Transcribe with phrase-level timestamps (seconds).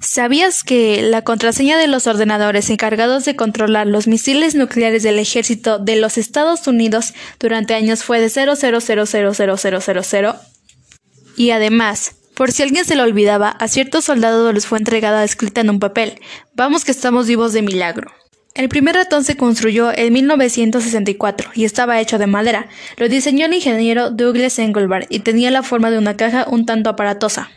[0.00, 5.78] ¿Sabías que la contraseña de los ordenadores encargados de controlar los misiles nucleares del ejército
[5.78, 10.34] de los Estados Unidos durante años fue de 00000000?
[11.36, 15.60] Y además, por si alguien se lo olvidaba, a ciertos soldados les fue entregada escrita
[15.60, 16.20] en un papel.
[16.54, 18.12] Vamos que estamos vivos de milagro.
[18.54, 22.68] El primer ratón se construyó en 1964 y estaba hecho de madera.
[22.96, 26.90] Lo diseñó el ingeniero Douglas Engelbart y tenía la forma de una caja un tanto
[26.90, 27.50] aparatosa.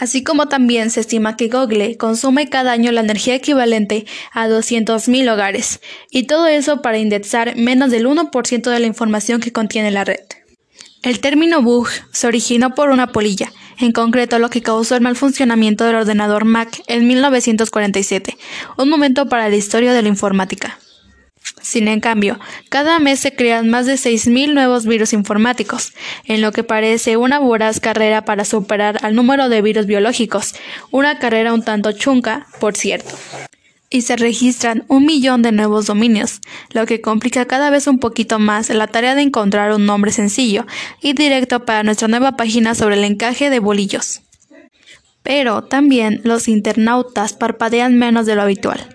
[0.00, 5.32] Así como también se estima que Google consume cada año la energía equivalente a 200.000
[5.32, 5.80] hogares,
[6.10, 10.20] y todo eso para indexar menos del 1% de la información que contiene la red.
[11.02, 15.16] El término bug se originó por una polilla, en concreto lo que causó el mal
[15.16, 18.36] funcionamiento del ordenador Mac en 1947,
[18.78, 20.78] un momento para la historia de la informática.
[21.64, 22.00] Sin en
[22.68, 25.94] cada mes se crean más de 6.000 nuevos virus informáticos,
[26.26, 30.54] en lo que parece una voraz carrera para superar al número de virus biológicos,
[30.90, 33.16] una carrera un tanto chunca, por cierto
[33.88, 36.40] y se registran un millón de nuevos dominios,
[36.70, 40.66] lo que complica cada vez un poquito más la tarea de encontrar un nombre sencillo
[41.00, 44.22] y directo para nuestra nueva página sobre el encaje de bolillos.
[45.22, 48.93] Pero también los internautas parpadean menos de lo habitual,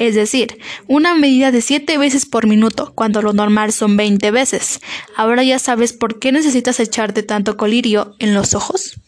[0.00, 4.80] es decir, una medida de 7 veces por minuto, cuando lo normal son 20 veces.
[5.14, 8.98] Ahora ya sabes por qué necesitas echarte tanto colirio en los ojos.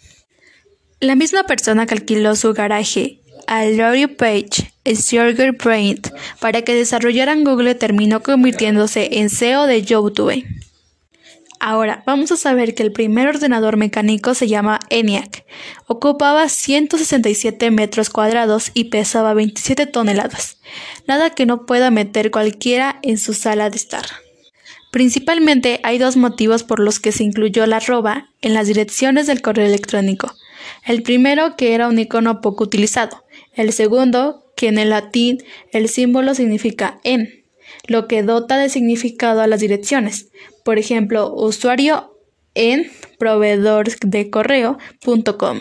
[1.01, 5.99] La misma persona que alquiló su garaje a Larry Page y Sergey Brin
[6.41, 10.45] para que desarrollaran Google terminó convirtiéndose en CEO de YouTube.
[11.65, 15.45] Ahora, vamos a saber que el primer ordenador mecánico se llama ENIAC.
[15.87, 20.59] Ocupaba 167 metros cuadrados y pesaba 27 toneladas.
[21.07, 24.05] Nada que no pueda meter cualquiera en su sala de estar.
[24.91, 29.41] Principalmente hay dos motivos por los que se incluyó la arroba en las direcciones del
[29.41, 30.35] correo electrónico.
[30.85, 33.23] El primero que era un icono poco utilizado,
[33.55, 35.39] el segundo, que en el latín
[35.71, 37.42] el símbolo significa en,
[37.87, 40.29] lo que dota de significado a las direcciones.
[40.65, 42.19] Por ejemplo, usuario
[42.55, 45.59] en proveedor de correo.com.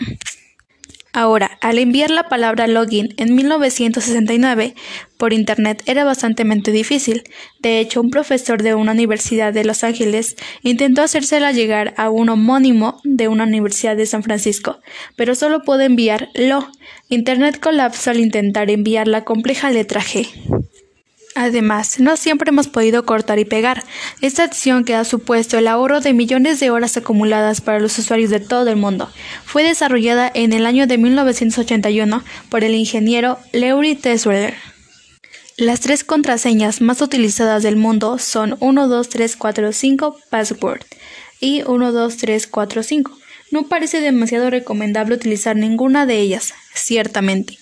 [1.14, 4.74] Ahora, al enviar la palabra login en 1969
[5.18, 6.42] por Internet era bastante
[6.72, 7.24] difícil.
[7.60, 12.30] De hecho, un profesor de una universidad de Los Ángeles intentó hacérsela llegar a un
[12.30, 14.80] homónimo de una universidad de San Francisco,
[15.14, 16.66] pero solo pudo enviar lo.
[17.10, 20.61] Internet colapsó al intentar enviar la compleja letra G.
[21.42, 23.82] Además, no siempre hemos podido cortar y pegar,
[24.20, 28.30] esta acción que ha supuesto el ahorro de millones de horas acumuladas para los usuarios
[28.30, 29.10] de todo el mundo.
[29.44, 34.54] Fue desarrollada en el año de 1981 por el ingeniero Leury Tesweller.
[35.56, 40.82] Las tres contraseñas más utilizadas del mundo son 12345 password
[41.40, 43.18] y 12345.
[43.50, 47.58] No parece demasiado recomendable utilizar ninguna de ellas, ciertamente.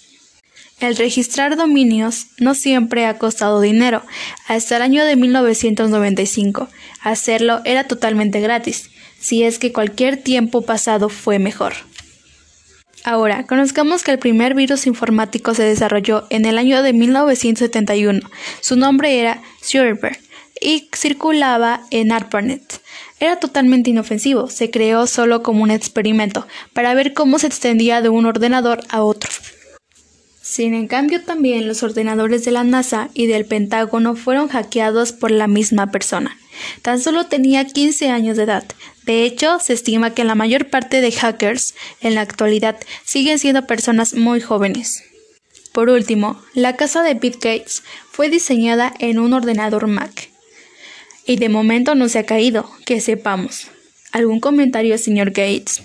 [0.80, 4.02] El registrar dominios no siempre ha costado dinero.
[4.48, 6.68] Hasta el año de 1995,
[7.02, 11.74] hacerlo era totalmente gratis, si es que cualquier tiempo pasado fue mejor.
[13.04, 18.20] Ahora, conozcamos que el primer virus informático se desarrolló en el año de 1971.
[18.60, 20.18] Su nombre era Server
[20.60, 22.80] y circulaba en ARPANET.
[23.18, 28.08] Era totalmente inofensivo, se creó solo como un experimento para ver cómo se extendía de
[28.08, 29.30] un ordenador a otro.
[30.50, 35.30] Sin en cambio también los ordenadores de la NASA y del Pentágono fueron hackeados por
[35.30, 36.36] la misma persona.
[36.82, 38.64] Tan solo tenía 15 años de edad.
[39.04, 43.68] De hecho, se estima que la mayor parte de hackers en la actualidad siguen siendo
[43.68, 45.04] personas muy jóvenes.
[45.70, 50.30] Por último, la casa de Bill Gates fue diseñada en un ordenador Mac.
[51.26, 53.68] Y de momento no se ha caído, que sepamos.
[54.10, 55.80] ¿Algún comentario, señor Gates?